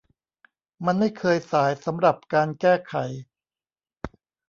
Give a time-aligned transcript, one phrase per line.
[0.85, 2.95] มันไม่เคยสายสำหรับการแก้ไข